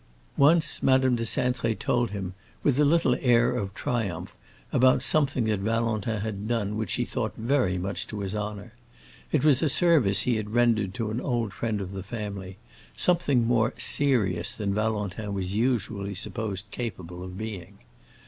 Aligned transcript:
Once 0.35 0.81
Madame 0.81 1.15
de 1.15 1.21
Cintré 1.21 1.77
told 1.77 2.09
him 2.09 2.33
with 2.63 2.79
a 2.79 2.83
little 2.83 3.15
air 3.21 3.55
of 3.55 3.71
triumph 3.75 4.35
about 4.73 5.03
something 5.03 5.43
that 5.43 5.59
Valentin 5.59 6.21
had 6.21 6.47
done 6.47 6.75
which 6.75 6.89
she 6.89 7.05
thought 7.05 7.35
very 7.37 7.77
much 7.77 8.07
to 8.07 8.21
his 8.21 8.33
honor. 8.33 8.73
It 9.31 9.45
was 9.45 9.61
a 9.61 9.69
service 9.69 10.21
he 10.23 10.37
had 10.37 10.49
rendered 10.55 10.95
to 10.95 11.11
an 11.11 11.21
old 11.21 11.53
friend 11.53 11.79
of 11.79 11.91
the 11.91 12.01
family; 12.01 12.57
something 12.97 13.45
more 13.45 13.75
"serious" 13.77 14.55
than 14.55 14.73
Valentin 14.73 15.35
was 15.35 15.53
usually 15.53 16.15
supposed 16.15 16.71
capable 16.71 17.21
of 17.21 17.37
being. 17.37 17.77